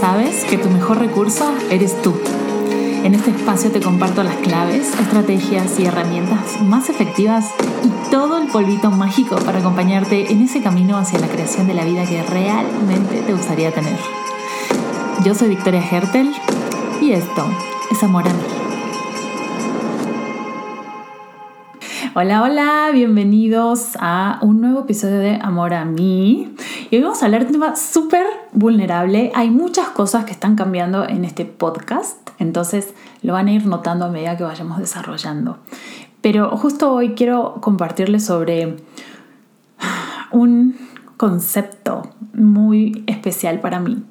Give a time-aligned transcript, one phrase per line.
[0.00, 2.14] sabes que tu mejor recurso eres tú.
[3.04, 7.50] En este espacio te comparto las claves, estrategias y herramientas más efectivas
[7.84, 11.84] y todo el polvito mágico para acompañarte en ese camino hacia la creación de la
[11.84, 13.98] vida que realmente te gustaría tener.
[15.22, 16.32] Yo soy Victoria Hertel
[17.02, 17.44] y esto
[17.90, 18.42] es Amor a mí.
[22.14, 26.54] Hola, hola, bienvenidos a un nuevo episodio de Amor a mí.
[26.90, 29.30] Y hoy vamos a hablar de un tema súper vulnerable.
[29.36, 34.06] Hay muchas cosas que están cambiando en este podcast, entonces lo van a ir notando
[34.06, 35.58] a medida que vayamos desarrollando.
[36.20, 38.78] Pero justo hoy quiero compartirles sobre
[40.32, 40.76] un
[41.16, 44.02] concepto muy especial para mí,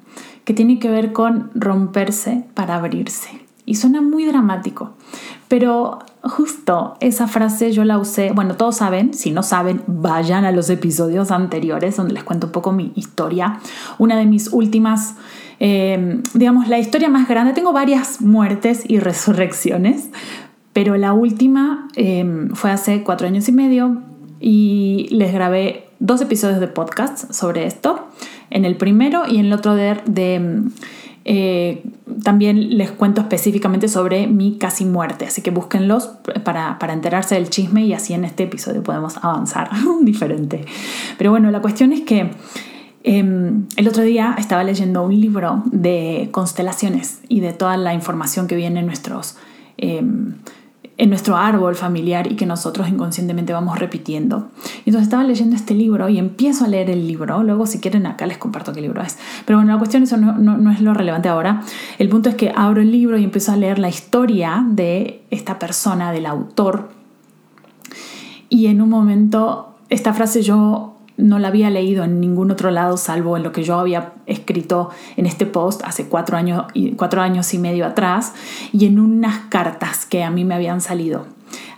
[0.46, 3.49] que tiene que ver con romperse para abrirse.
[3.70, 4.94] Y suena muy dramático,
[5.46, 10.50] pero justo esa frase yo la usé, bueno, todos saben, si no saben, vayan a
[10.50, 13.60] los episodios anteriores donde les cuento un poco mi historia.
[13.98, 15.14] Una de mis últimas,
[15.60, 20.08] em, digamos, la historia más grande, tengo varias muertes y resurrecciones,
[20.72, 24.02] pero la última em, fue hace cuatro años y medio
[24.40, 28.08] y les grabé dos episodios de podcast sobre esto,
[28.50, 30.00] en el primero y en el otro de...
[30.06, 30.64] de
[31.24, 31.82] eh,
[32.22, 36.10] también les cuento específicamente sobre mi casi muerte, así que búsquenlos
[36.44, 39.70] para, enterarse del chisme y así en este episodio podemos avanzar
[40.02, 40.64] diferente.
[41.18, 42.30] Pero bueno, la cuestión es que
[43.04, 48.46] em, el otro día estaba leyendo un libro de constelaciones y de toda la información
[48.46, 49.36] que viene en nuestros...
[49.76, 50.34] Em,
[51.00, 54.50] en nuestro árbol familiar y que nosotros inconscientemente vamos repitiendo.
[54.80, 58.26] Entonces estaba leyendo este libro y empiezo a leer el libro, luego si quieren acá
[58.26, 59.16] les comparto qué libro es.
[59.46, 61.62] Pero bueno, la cuestión eso no, no, es lo relevante ahora.
[61.98, 65.58] El punto es que abro el libro y empiezo a leer la historia de esta
[65.58, 66.90] persona, del autor.
[68.50, 72.96] Y en un momento, esta frase yo no la había leído en ningún otro lado
[72.96, 77.52] salvo en lo que yo había escrito en este post hace cuatro años cuatro años
[77.54, 78.32] y medio atrás
[78.72, 81.26] y en unas cartas que a mí me habían salido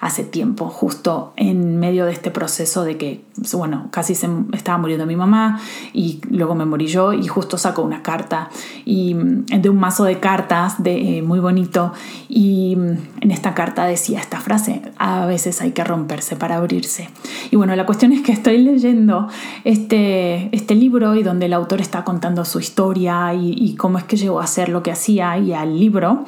[0.03, 5.07] hace tiempo, justo en medio de este proceso de que, bueno, casi se estaba muriendo
[5.07, 5.61] mi mamá
[5.93, 8.51] y luego me morí yo y justo saco una carta
[8.85, 11.93] y de un mazo de cartas de, eh, muy bonito
[12.29, 17.09] y en esta carta decía esta frase, a veces hay que romperse para abrirse.
[17.53, 19.29] Y bueno, la cuestión es que estoy leyendo
[19.63, 24.05] este, este libro y donde el autor está contando su historia y, y cómo es
[24.05, 26.25] que llegó a hacer lo que hacía y al libro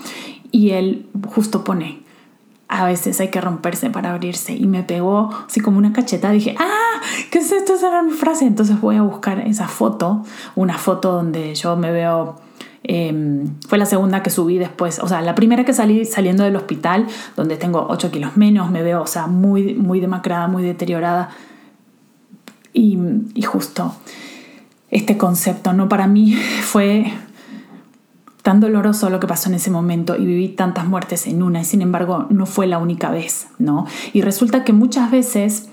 [0.53, 2.04] y él justo pone
[2.81, 4.55] a veces hay que romperse para abrirse.
[4.55, 6.31] Y me pegó así como una cacheta.
[6.31, 7.75] Dije, ah, ¿qué es esto?
[7.75, 8.47] Esa era mi frase.
[8.47, 10.23] Entonces voy a buscar esa foto,
[10.55, 12.37] una foto donde yo me veo...
[12.87, 16.55] Em, fue la segunda que subí después, o sea, la primera que salí saliendo del
[16.55, 21.31] hospital, donde tengo 8 kilos menos, me veo, o sea, muy, muy demacrada, muy deteriorada.
[22.75, 22.99] Y,
[23.35, 23.95] y justo
[24.91, 25.89] este concepto, ¿no?
[25.89, 27.13] Para mí fue
[28.45, 31.65] tan doloroso lo que pasó en ese momento y viví tantas muertes en una y
[31.65, 33.87] sin embargo no fue la única vez, ¿no?
[34.13, 35.71] Y resulta que muchas veces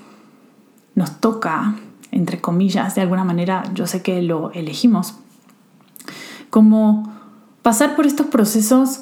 [0.96, 1.76] nos toca,
[2.12, 5.16] entre comillas, de alguna manera, yo sé que lo elegimos,
[6.50, 7.12] como
[7.62, 9.02] pasar por estos procesos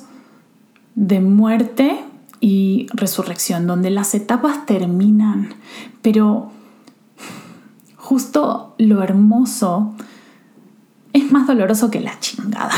[0.96, 2.03] de muerte
[2.40, 5.53] y resurrección, donde las etapas terminan,
[6.01, 6.51] pero
[7.97, 9.94] justo lo hermoso
[11.13, 12.71] es más doloroso que la chingada.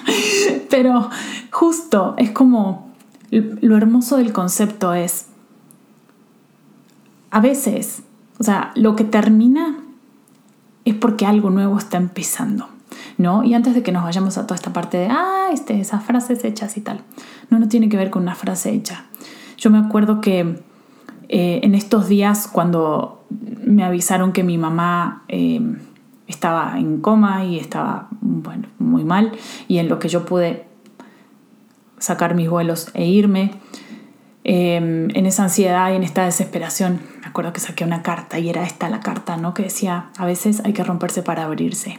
[0.70, 1.10] Pero
[1.50, 2.90] justo es como
[3.30, 5.26] lo hermoso del concepto es,
[7.30, 8.02] a veces,
[8.38, 9.78] o sea, lo que termina
[10.84, 12.68] es porque algo nuevo está empezando,
[13.18, 13.44] ¿no?
[13.44, 16.44] Y antes de que nos vayamos a toda esta parte de, ah, este, esas frases
[16.44, 17.02] hechas y tal,
[17.50, 19.04] no, no tiene que ver con una frase hecha.
[19.56, 20.60] Yo me acuerdo que
[21.28, 23.24] eh, en estos días, cuando
[23.64, 25.22] me avisaron que mi mamá...
[25.28, 25.60] Eh,
[26.30, 29.32] estaba en coma y estaba bueno, muy mal
[29.68, 30.66] y en lo que yo pude
[31.98, 33.52] sacar mis vuelos e irme.
[34.42, 38.48] Em, en esa ansiedad y en esta desesperación, me acuerdo que saqué una carta y
[38.48, 39.52] era esta la carta, ¿no?
[39.52, 41.98] Que decía, a veces hay que romperse para abrirse.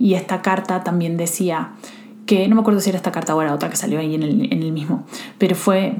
[0.00, 1.70] Y esta carta también decía
[2.26, 4.24] que, no me acuerdo si era esta carta o era otra que salió ahí en
[4.24, 5.06] el, en el mismo,
[5.38, 5.94] pero fue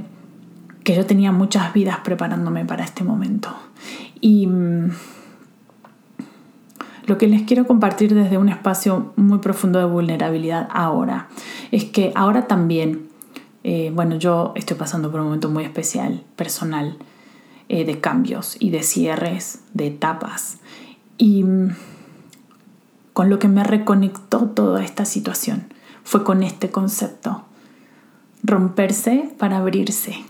[0.82, 3.54] que yo tenía muchas vidas preparándome para este momento.
[4.20, 4.90] Y mm,
[7.06, 11.28] lo que les quiero compartir desde un espacio muy profundo de vulnerabilidad ahora
[11.70, 13.08] es que ahora también,
[13.64, 16.96] eh, bueno, yo estoy pasando por un momento muy especial, personal,
[17.68, 20.58] eh, de cambios y de cierres, de etapas.
[21.16, 21.76] Y mm,
[23.12, 25.66] con lo que me reconectó toda esta situación
[26.04, 27.42] fue con este concepto,
[28.42, 30.24] romperse para abrirse.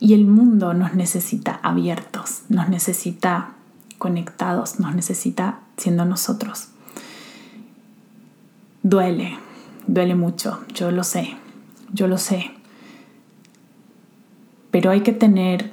[0.00, 3.54] Y el mundo nos necesita abiertos, nos necesita
[3.98, 6.68] conectados, nos necesita siendo nosotros.
[8.82, 9.36] Duele,
[9.86, 11.36] duele mucho, yo lo sé,
[11.92, 12.50] yo lo sé.
[14.70, 15.72] Pero hay que tener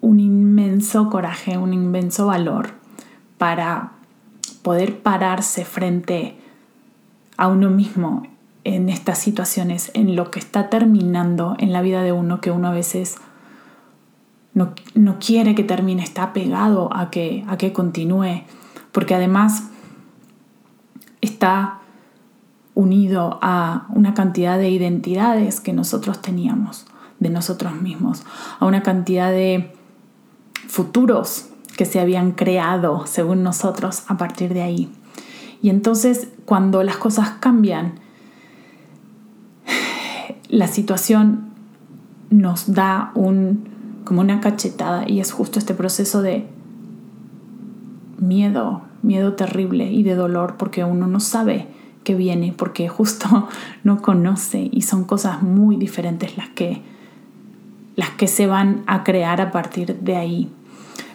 [0.00, 2.72] un inmenso coraje, un inmenso valor
[3.38, 3.92] para
[4.62, 6.36] poder pararse frente
[7.36, 8.26] a uno mismo
[8.64, 12.68] en estas situaciones, en lo que está terminando en la vida de uno, que uno
[12.68, 13.16] a veces
[14.54, 14.74] no,
[15.18, 18.42] quiere que termine, está pegado a que, a que continúe,
[18.94, 19.64] porque además
[21.20, 21.80] está
[22.74, 26.86] unido a una cantidad de identidades que nosotros teníamos
[27.18, 28.22] de nosotros mismos,
[28.60, 29.74] a una cantidad de
[30.68, 34.92] futuros que se habían creado según nosotros a partir de ahí.
[35.60, 37.98] Y entonces cuando las cosas cambian,
[40.48, 41.50] la situación
[42.30, 43.74] nos da un
[44.04, 46.53] como una cachetada y es justo este proceso de
[48.18, 51.68] miedo, miedo terrible y de dolor porque uno no sabe
[52.04, 53.48] qué viene, porque justo
[53.82, 56.82] no conoce y son cosas muy diferentes las que
[57.96, 60.50] las que se van a crear a partir de ahí.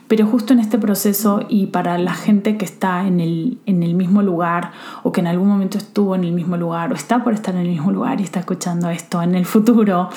[0.08, 3.94] Pero justo en este proceso y para la gente que está en el, en el
[3.94, 4.72] mismo lugar
[5.04, 7.62] o que en algún momento estuvo en el mismo lugar o está por estar en
[7.62, 10.10] el mismo lugar y está escuchando esto en el futuro,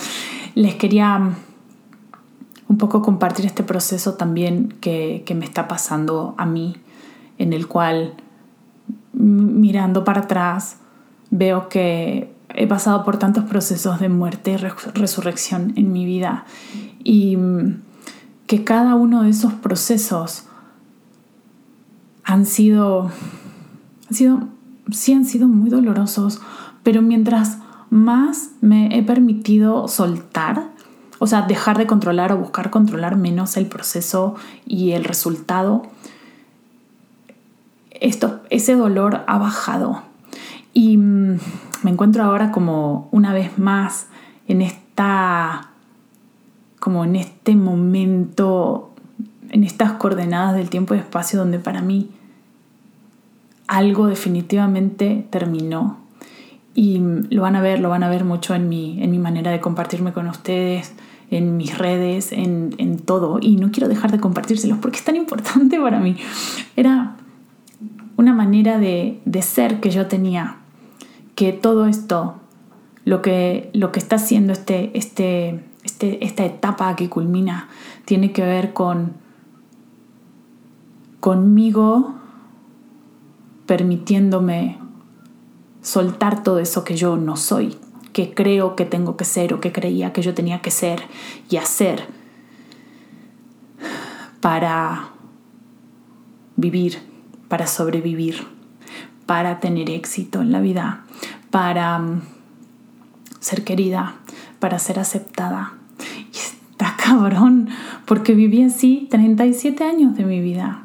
[0.54, 1.32] les quería
[2.72, 6.76] un poco compartir este proceso también que, me está pasando a mí,
[7.36, 8.14] en el cual
[9.12, 10.78] mirando para atrás
[11.30, 16.46] veo que he pasado por tantos procesos de muerte y resurrección en mi vida
[17.04, 17.36] y
[18.46, 20.44] que cada uno de esos procesos
[22.24, 23.10] han sido,
[24.08, 24.48] han sido,
[24.90, 26.40] sí han sido muy dolorosos,
[26.82, 27.58] pero mientras
[27.90, 30.71] más me he permitido soltar,
[31.22, 34.34] o sea, dejar de controlar o buscar controlar menos el proceso
[34.66, 35.82] y el resultado,
[37.92, 40.02] esto, ese dolor ha bajado.
[40.74, 41.38] Y mm,
[41.84, 44.08] me encuentro ahora como una vez más
[44.48, 45.68] en esta,
[46.80, 48.90] como en este momento,
[49.50, 52.10] en estas coordenadas del tiempo y espacio donde para mí
[53.68, 55.98] algo definitivamente terminó.
[56.74, 59.20] Y mm, lo van a ver, lo van a ver mucho en mi, en mi
[59.20, 60.92] manera de compartirme con ustedes,
[61.32, 63.38] en mis redes, en, en todo.
[63.40, 66.16] Y no quiero dejar de compartírselos porque es tan importante para mí.
[66.76, 67.16] Era
[68.16, 70.58] una manera de, de ser que yo tenía,
[71.34, 72.36] que todo esto,
[73.04, 77.68] lo que, lo que está haciendo este, este, este, esta etapa que culmina,
[78.04, 79.14] tiene que ver con
[81.20, 82.14] conmigo
[83.66, 84.78] permitiéndome
[85.80, 87.76] soltar todo eso que yo no soy,
[88.12, 91.02] que creo que tengo que ser o que creía que yo tenía que ser
[91.48, 92.06] y hacer
[94.40, 95.10] para
[96.56, 96.98] vivir,
[97.48, 98.46] para sobrevivir,
[99.26, 101.04] para tener éxito en la vida,
[101.50, 102.22] para mm,
[103.40, 104.16] ser querida,
[104.58, 105.74] para ser aceptada.
[106.32, 107.68] Y está cabrón,
[108.04, 110.82] porque viví así 37 años de mi vida.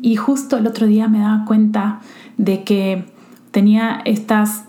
[0.00, 2.00] Y justo el otro día me daba cuenta
[2.36, 3.04] de que
[3.50, 4.64] tenía estas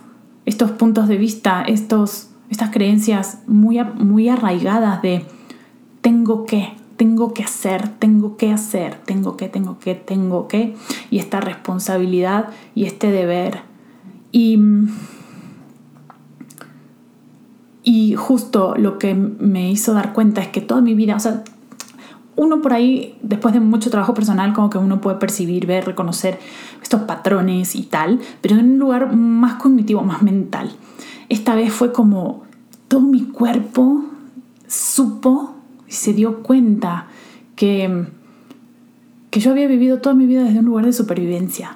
[0.49, 5.23] estos puntos de vista, estos, estas creencias muy, muy arraigadas de
[6.01, 10.75] tengo que, tengo que hacer, tengo que hacer, tengo que, tengo que, tengo que,
[11.11, 13.61] y esta responsabilidad y este deber.
[14.31, 14.59] Y,
[17.83, 21.43] y justo lo que me hizo dar cuenta es que toda mi vida, o sea,
[22.39, 26.39] uno por ahí, después de mucho trabajo personal, como que uno puede percibir, ver, reconocer
[26.81, 30.71] estos patrones y tal, pero en un lugar más cognitivo, más mental.
[31.27, 32.43] Esta vez fue como
[32.87, 34.05] todo mi cuerpo
[34.67, 35.53] supo
[35.85, 37.07] y se dio cuenta
[37.57, 38.05] que,
[39.31, 41.75] que yo había vivido toda mi vida desde un lugar de supervivencia.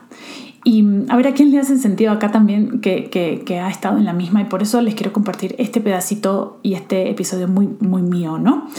[0.63, 4.05] Y a ver a quién le hace sentido acá también que, que, ha estado en
[4.05, 8.01] la misma y por eso les quiero compartir este pedacito y este episodio muy, muy
[8.01, 8.69] mío, ¿no?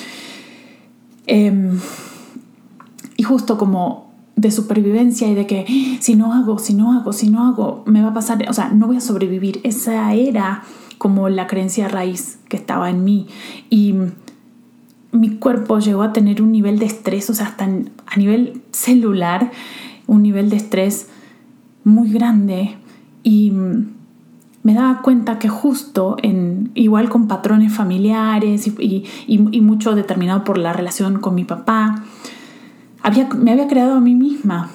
[1.26, 1.78] Em,
[3.16, 7.28] y justo como de supervivencia y de que si no hago, si no hago, si
[7.28, 9.60] no hago, me va a pasar, o sea, no voy a sobrevivir.
[9.62, 10.62] Esa era
[10.98, 13.26] como la creencia raíz que estaba en mí.
[13.70, 13.94] Y
[15.12, 19.52] mi cuerpo llegó a tener un nivel de estrés, o sea, hasta a nivel celular,
[20.06, 21.08] un nivel de estrés
[21.84, 22.76] muy grande.
[23.22, 23.52] Y
[24.64, 30.56] me daba cuenta que justo en, igual con patrones familiares y, y, mucho determinado por
[30.56, 32.02] la relación con mi papá,
[33.02, 34.70] había, me había creado a mí misma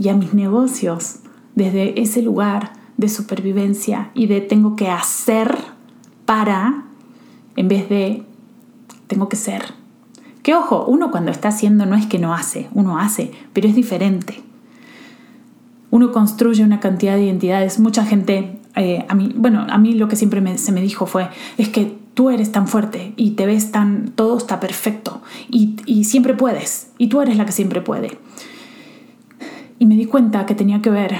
[0.00, 1.20] y a mis negocios
[1.54, 5.56] desde ese lugar de supervivencia y de tengo que hacer
[6.26, 6.84] para
[7.54, 8.24] en vez de
[9.06, 9.74] tengo que ser.
[10.42, 13.76] Que ojo, uno cuando está haciendo no es que no hace, uno hace, pero es
[13.76, 14.42] diferente.
[15.90, 17.78] Uno construye una cantidad de identidades.
[17.78, 21.28] Mucha gente eh, a mí, bueno, a mí lo que siempre se me dijo fue,
[21.58, 26.04] es que tú eres tan fuerte y te ves tan, todo está perfecto y, y
[26.04, 28.18] siempre puedes y tú eres la que siempre puede.
[29.78, 31.16] Y me di cuenta que tenía que ver,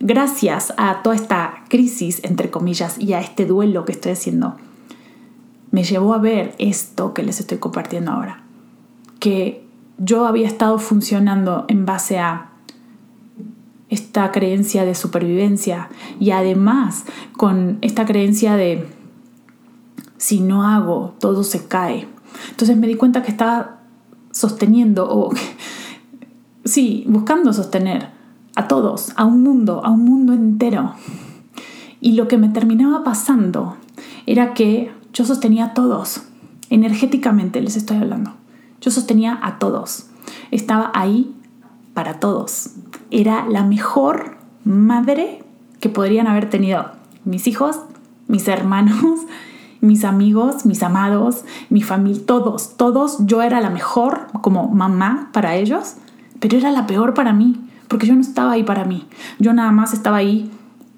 [0.00, 4.56] gracias a toda esta crisis, entre comillas, y a este duelo que estoy haciendo,
[5.70, 8.42] me llevó a ver esto que les estoy compartiendo ahora.
[9.20, 9.66] Que
[9.98, 12.53] yo había estado funcionando en base a
[13.94, 15.88] esta creencia de supervivencia
[16.20, 17.04] y además
[17.36, 18.88] con esta creencia de
[20.16, 22.08] si no hago, todo se cae.
[22.50, 23.80] Entonces me di cuenta que estaba
[24.30, 25.30] sosteniendo o
[26.64, 28.08] sí, buscando sostener
[28.56, 30.94] a todos, a un mundo, a un mundo entero.
[32.00, 33.76] Y lo que me terminaba pasando
[34.26, 36.22] era que yo sostenía a todos,
[36.70, 38.34] energéticamente les estoy hablando.
[38.80, 40.06] Yo sostenía a todos.
[40.50, 41.34] Estaba ahí
[41.94, 42.70] para todos.
[43.10, 45.42] Era la mejor madre
[45.80, 46.86] que podrían haber tenido
[47.24, 47.80] mis hijos,
[48.26, 49.20] mis hermanos,
[49.80, 53.18] mis amigos, mis amados, mi familia, todos, todos.
[53.26, 55.96] Yo era la mejor como mamá para ellos
[56.44, 57.56] pero era la peor para mí,
[57.88, 59.06] porque yo no estaba ahí para mí.
[59.38, 60.50] Yo nada más estaba ahí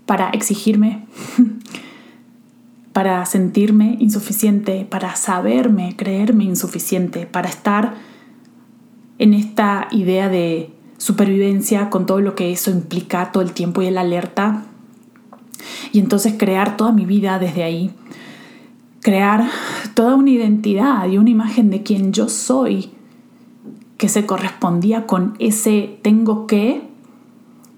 [0.04, 1.06] para exigirme,
[2.92, 7.94] para sentirme insuficiente, para saberme, creerme insuficiente, para estar
[9.20, 13.86] en esta idea de supervivencia con todo lo que eso implica todo el tiempo y
[13.86, 14.64] el alerta.
[15.92, 17.90] Y entonces crear toda mi vida desde ahí.
[19.00, 19.48] Crear
[19.94, 22.90] toda una identidad y una imagen de quien yo soy
[23.96, 26.82] que se correspondía con ese tengo que,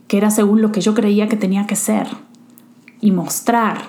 [0.09, 2.09] que era según lo que yo creía que tenía que ser
[3.01, 3.83] y mostrar,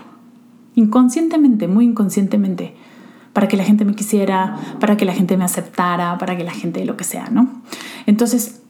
[0.76, 2.76] inconscientemente, muy inconscientemente,
[3.34, 6.52] para que la gente me quisiera, para que la gente me aceptara, para que la
[6.52, 7.62] gente lo que sea, ¿no?
[8.06, 8.62] Entonces,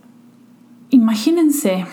[0.89, 1.85] imagínense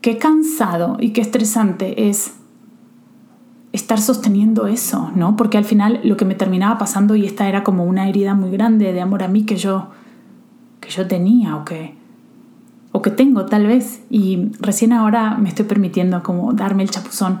[0.00, 2.34] qué cansado y qué estresante es
[3.72, 5.34] estar sosteniendo eso, ¿no?
[5.36, 8.50] Porque al final lo que me terminaba pasando y esta era como una herida muy
[8.50, 9.88] grande de amor a mí que yo
[10.80, 11.94] que yo tenía o que
[12.92, 17.40] o que tengo tal vez y recién ahora me estoy permitiendo como darme el chapuzón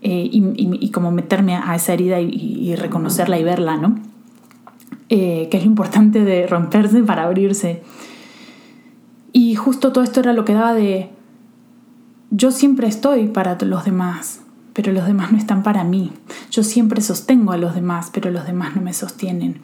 [0.00, 3.98] eh, y, como meterme a esa herida y, reconocerla y verla, ¿no?
[5.08, 7.82] Eh, que es lo importante de romperse para abrirse.
[9.38, 11.10] Y justo todo esto era lo que daba de
[12.30, 14.40] yo siempre estoy para los demás,
[14.72, 16.10] pero los demás no están para mí.
[16.50, 19.60] Yo siempre sostengo a los demás, pero los demás no me sostienen.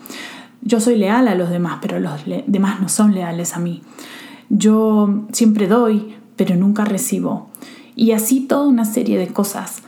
[0.61, 3.81] Yo soy leal a los demás, pero los demás no son leales a mí.
[4.50, 7.49] Yo siempre doy, pero nunca recibo.
[7.97, 9.83] Y así toda una serie de cosas.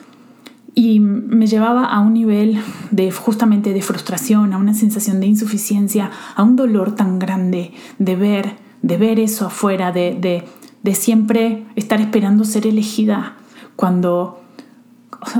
[0.75, 2.59] Y me llevaba a un nivel
[2.91, 8.17] de justamente de frustración, a una sensación de insuficiencia, a un dolor tan grande de
[8.17, 10.45] ver, de ver eso afuera, de, de,
[10.83, 13.37] de siempre estar esperando ser elegida
[13.76, 14.43] cuando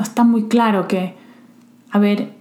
[0.03, 1.15] está muy claro que,
[1.91, 2.33] a ver,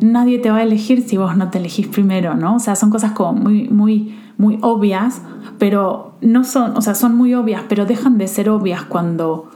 [0.00, 2.54] nadie te va a elegir si vos no te elegís primero, ¿no?
[2.54, 5.20] O sea, son cosas como muy, muy, muy obvias,
[5.58, 9.50] pero no son, o sea, son muy obvias, pero dejan de ser obvias cuando,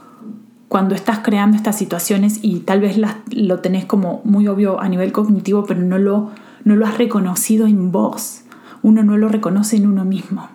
[0.67, 4.89] cuando estás creando estas situaciones y tal vez las, lo tenés como muy obvio a
[4.89, 6.31] nivel cognitivo, pero no lo,
[6.65, 8.41] no lo has reconocido en vos.
[8.83, 10.49] Uno no lo reconoce en uno mismo.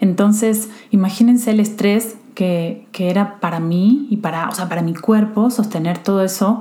[0.00, 5.50] Entonces, imagínense el estrés que, era para mí y para, o sea, para mi cuerpo
[5.50, 6.60] sostener todo eso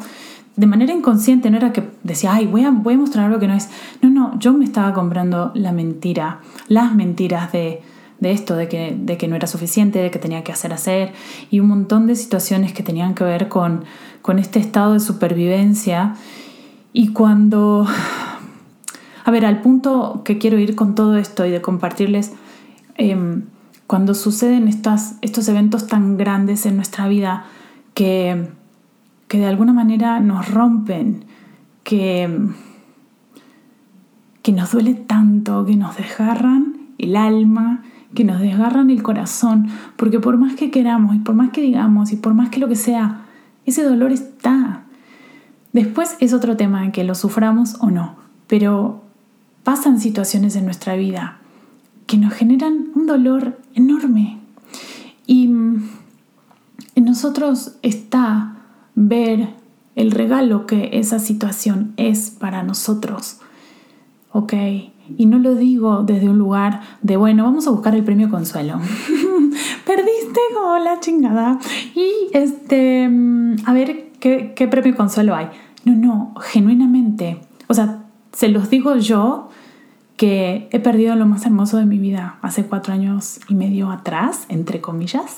[0.56, 3.48] de manera inconsciente, no era que decía, ay, voy a, voy a mostrar algo que
[3.48, 3.70] no es.
[4.01, 6.39] No, no, yo me estaba comprando la mentira,
[6.70, 7.82] las mentiras de,
[8.22, 11.12] esto, de que, de que no era suficiente, de que tenía que hacer hacer,
[11.51, 13.84] y un montón de situaciones que tenían que ver con,
[14.22, 16.15] con este estado de supervivencia.
[16.94, 17.86] Y cuando,
[19.25, 22.32] a ver, al punto que quiero ir con todo esto y de compartirles,
[22.95, 23.43] em,
[23.87, 27.45] cuando suceden estos eventos tan grandes en nuestra vida
[27.93, 28.49] que,
[29.27, 31.25] que de alguna manera nos rompen,
[31.83, 32.29] que,
[34.41, 37.83] que nos duele tanto, que nos desgarran el alma,
[38.15, 42.11] que nos desgarran el corazón, porque por más que queramos y por más que digamos
[42.11, 43.21] y por más que lo que sea,
[43.65, 44.83] ese dolor está.
[45.73, 48.15] Después es otro tema que lo suframos o no,
[48.47, 49.03] pero
[49.63, 51.39] pasan situaciones en nuestra vida
[52.05, 54.39] que nos generan un dolor enorme.
[55.27, 58.57] Y en nosotros está
[58.95, 59.50] ver
[59.95, 63.39] el regalo que esa situación es para nosotros.
[64.31, 64.53] ¿Ok?
[65.17, 68.79] Y no lo digo desde un lugar de, bueno, vamos a buscar el premio consuelo.
[69.85, 71.59] Perdiste como la chingada.
[71.95, 73.09] Y este,
[73.65, 75.47] a ver, ¿qué, ¿qué premio consuelo hay?
[75.85, 77.39] No, no, genuinamente.
[77.67, 79.44] O sea, se los digo yo
[80.17, 84.45] que he perdido lo más hermoso de mi vida hace cuatro años y medio atrás,
[84.50, 85.38] entre comillas.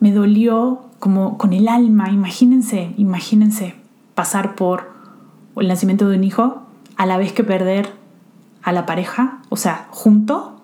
[0.00, 2.10] me dolió como con el alma.
[2.10, 3.74] Imagínense, imagínense
[4.14, 4.92] pasar por
[5.56, 6.62] el nacimiento de un hijo
[6.96, 7.92] a la vez que perder
[8.62, 10.62] a la pareja, o sea, junto,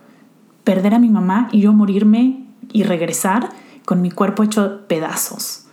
[0.65, 3.49] perder a mi mamá y yo morirme y regresar
[3.85, 5.67] con mi cuerpo hecho pedazos.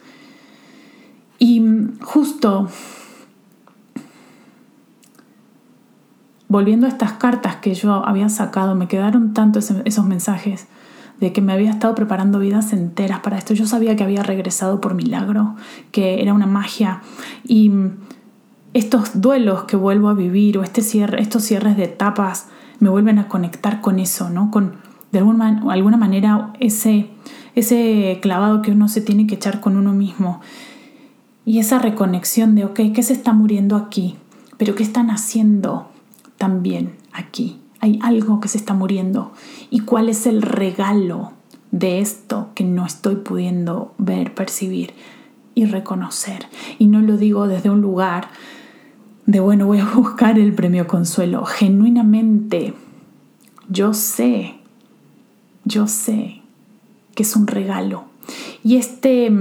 [1.38, 1.62] Y
[2.02, 2.70] justo
[6.48, 10.68] volviendo a estas cartas que yo había sacado, me quedaron tanto esos mensajes
[11.20, 13.54] de que me había estado preparando vidas enteras para esto.
[13.54, 15.56] Yo sabía que había regresado por milagro,
[15.92, 17.02] que era una magia.
[17.46, 17.72] Y
[18.74, 22.48] estos duelos que vuelvo a vivir o este cierre, estos cierres de etapas
[22.80, 24.52] me vuelven a conectar con eso, ¿no?
[24.52, 24.84] Con
[25.14, 27.10] de alguna, manera ese,
[27.56, 30.42] ese clavado que uno se tiene que echar con uno mismo.
[31.46, 34.18] Y esa reconexión de, ok, ¿qué se está muriendo aquí?
[34.58, 35.90] Pero ¿qué están haciendo
[36.46, 37.60] también aquí?
[37.80, 39.32] Hay algo que se está muriendo.
[39.72, 41.32] ¿Y cuál es el regalo
[41.72, 44.94] de esto que no estoy pudiendo ver, percibir
[45.56, 46.46] y reconocer?
[46.78, 48.28] Y no lo digo desde un lugar
[49.26, 51.46] de, bueno, voy a buscar el premio consuelo.
[51.46, 52.76] Genuinamente,
[53.68, 54.58] yo sé,
[55.64, 56.42] yo sé
[57.16, 58.04] que es un regalo.
[58.64, 59.32] Y este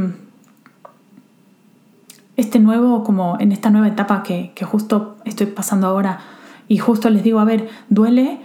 [2.36, 6.20] este nuevo, como en esta nueva etapa que, justo estoy pasando ahora,
[6.68, 8.38] y justo les digo, a ver, duele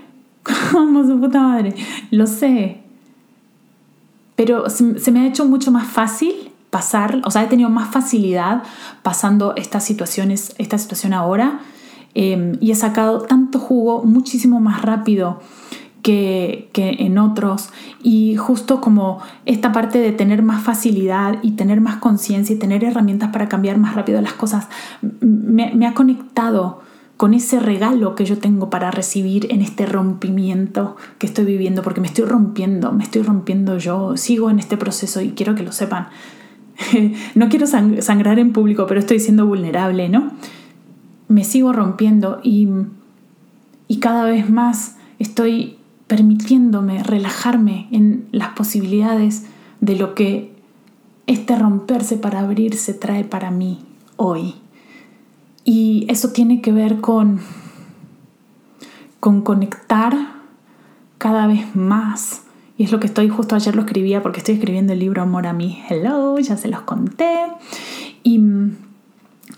[0.72, 1.76] como su puta madre,
[2.12, 2.82] lo sé,
[4.36, 6.34] pero se, me ha hecho mucho más fácil
[6.70, 8.64] pasar, o sea, he tenido más facilidad
[9.04, 11.60] pasando estas situaciones, esta situación ahora,
[12.14, 15.40] em, y he sacado tanto jugo muchísimo más rápido
[16.02, 17.70] que, en otros.
[18.02, 22.84] Y justo como esta parte de tener más facilidad y tener más conciencia y tener
[22.84, 24.68] herramientas para cambiar más rápido las cosas,
[25.22, 26.82] me, ha conectado
[27.20, 32.00] con ese regalo que yo tengo para recibir en este rompimiento que estoy viviendo, porque
[32.00, 35.74] me estoy rompiendo, me estoy rompiendo yo, sigo en este proceso y quiero que lo
[35.74, 36.08] sepan.
[37.36, 40.32] no quiero sangrar en público, pero estoy siendo vulnerable, ¿no?
[41.28, 42.70] Me sigo rompiendo y,
[43.90, 45.76] y cada vez más estoy
[46.08, 49.44] permitiéndome relajarme en las posibilidades
[49.82, 50.54] de lo que
[51.28, 53.80] este romperse para abrirse trae para mí
[54.16, 54.56] hoy.
[55.72, 57.42] Y eso tiene que ver con,
[59.20, 60.18] con conectar
[61.20, 62.42] cada vez más.
[62.76, 65.46] Y es lo que estoy, justo ayer lo escribía porque estoy escribiendo el libro Amor
[65.46, 65.84] a mí.
[65.88, 67.52] Hello, ya se los conté.
[68.24, 68.78] Y mm,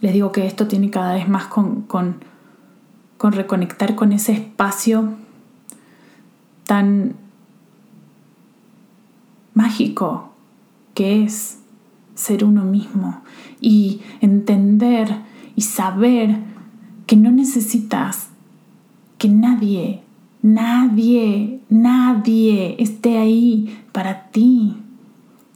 [0.01, 2.17] les digo que esto tiene cada vez más con, con,
[3.17, 5.13] con reconectar con ese espacio
[6.65, 7.15] tan
[9.53, 10.33] mágico
[10.93, 11.59] que es
[12.15, 13.21] ser uno mismo
[13.61, 15.30] y entender
[15.61, 16.39] y saber
[17.05, 18.29] que no necesitas
[19.19, 20.01] que nadie,
[20.41, 24.75] nadie, nadie esté ahí para ti.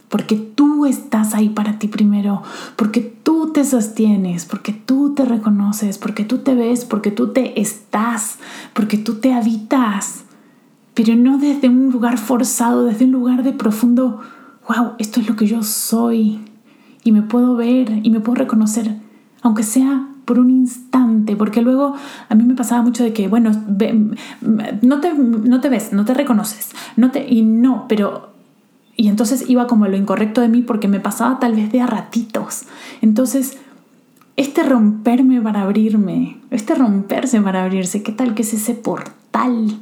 [0.08, 2.44] Porque tú estás ahí para ti primero,
[2.76, 7.60] porque tú te sostienes, porque tú te reconoces, porque tú te ves, porque tú te
[7.60, 8.38] estás,
[8.74, 10.22] porque tú te habitas.
[10.94, 14.20] Pero no desde un lugar forzado, desde un lugar de profundo,
[14.68, 16.38] wow, esto es lo que yo soy
[17.02, 19.04] y me puedo ver y me puedo reconocer,
[19.46, 21.94] aunque sea por un instante, porque luego
[22.28, 23.52] a mí me pasaba mucho de que, bueno,
[24.82, 28.30] no te, no te ves, no te reconoces, no te, y no, pero
[28.96, 31.86] y entonces iba como lo incorrecto de mí porque me pasaba tal vez de a
[31.86, 32.62] ratitos.
[33.02, 33.58] Entonces,
[34.36, 39.78] este romperme para abrirme, este romperse para abrirse, ¿qué tal que es ese portal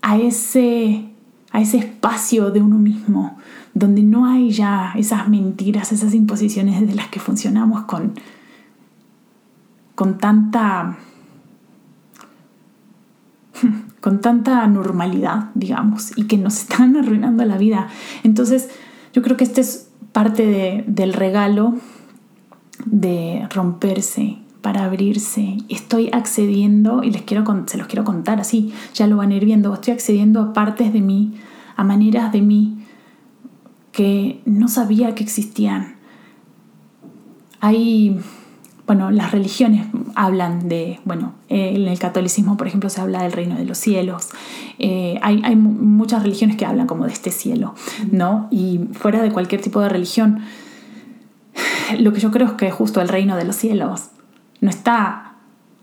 [0.00, 1.04] a ese,
[1.50, 3.36] a ese espacio de uno mismo,
[3.74, 8.14] donde no hay ya esas mentiras, esas imposiciones de las que funcionamos con,
[9.94, 10.98] con tanta
[14.00, 17.88] con tanta normalidad, digamos, y que nos están arruinando la vida.
[18.22, 18.70] Entonces,
[19.12, 21.74] yo creo que este es parte del regalo
[22.86, 25.58] de romperse para abrirse.
[25.68, 29.44] Estoy accediendo, y les quiero, se los quiero contar así, ya lo van a ir
[29.44, 31.34] viendo, estoy accediendo a partes de mí,
[31.76, 32.79] a maneras de mí
[34.00, 35.96] que no sabía que existían.
[37.60, 38.18] Hay,
[38.86, 43.56] bueno, las religiones hablan de, bueno, en el catolicismo, por ejemplo, se habla del reino
[43.56, 44.30] de los cielos.
[44.78, 47.74] Eh, hay, hay muchas religiones que hablan como de este cielo,
[48.10, 48.48] ¿no?
[48.50, 50.44] Y fuera de cualquier tipo de religión,
[51.98, 54.12] lo que yo creo es que justo el reino de los cielos
[54.62, 55.34] no está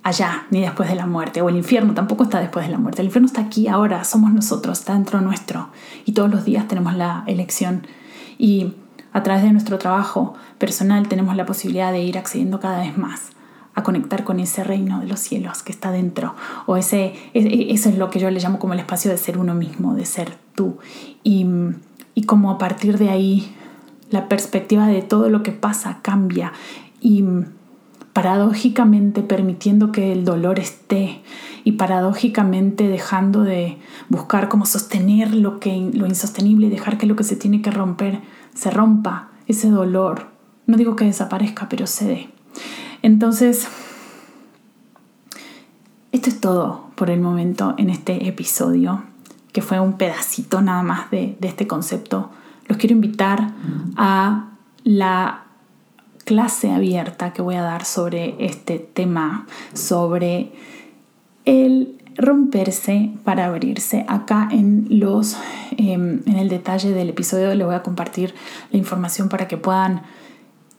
[0.02, 3.04] allá ni después de la muerte, o el infierno tampoco está después de la muerte.
[3.04, 5.70] El infierno está aquí ahora, somos nosotros, está dentro nuestro
[6.06, 7.86] y todos los días tenemos la elección
[8.38, 8.74] y
[9.14, 13.32] a través de nuestro trabajo personal tenemos la posibilidad de ir accediendo cada vez más
[13.74, 16.34] a conectar con ese reino de los cielos que está dentro,
[16.66, 19.18] o ese, e, e, eso es lo que yo le llamo como el espacio de
[19.18, 20.78] ser uno mismo, de ser tú,
[21.24, 21.46] y,
[22.16, 23.56] y como a partir de ahí
[24.10, 26.54] la perspectiva de todo lo que pasa cambia.
[27.02, 27.24] Y
[28.18, 31.22] paradójicamente permitiendo que el dolor esté
[31.64, 33.78] y paradójicamente dejando de
[34.10, 37.70] buscar cómo sostener lo, que, lo insostenible y dejar que lo que se tiene que
[37.70, 38.22] romper
[38.56, 40.30] se rompa, ese dolor.
[40.66, 42.30] No digo que desaparezca, pero se dé.
[43.04, 43.68] Entonces,
[46.12, 49.04] esto es todo por el momento en este episodio,
[49.54, 52.32] que fue un pedacito nada más de, de este concepto.
[52.68, 53.52] Los quiero invitar
[53.96, 54.54] a
[54.84, 55.44] la
[56.28, 60.52] clase abierta que voy a dar sobre este tema, sobre
[61.46, 64.06] el romperse para abrirse.
[64.10, 65.38] Acá en los
[65.78, 68.36] em, en el detalle del episodio les voy a compartir
[68.72, 70.02] la información para que puedan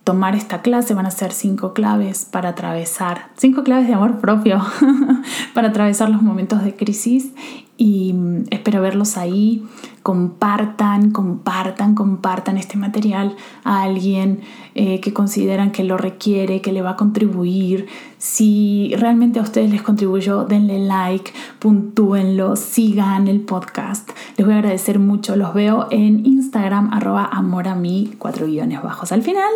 [0.05, 0.93] tomar esta clase.
[0.93, 4.61] Van a ser cinco claves para atravesar, cinco claves de amor propio
[5.55, 7.33] para atravesar los momentos de crisis
[7.79, 9.65] y mm, espero verlos ahí.
[10.03, 14.41] Compartan, compartan, compartan este material a alguien
[14.75, 17.87] eh, que consideran que lo requiere, que le va a contribuir.
[18.19, 24.11] Si realmente a ustedes les contribuyó, denle like, puntúenlo, sigan el podcast.
[24.37, 25.37] Les voy a agradecer mucho.
[25.37, 29.53] Los veo en Instagram, arroba amor a mí, cuatro guiones bajos al final.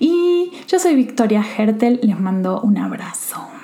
[0.00, 3.59] Y yo soy Victoria Hertel, les mando un abrazo.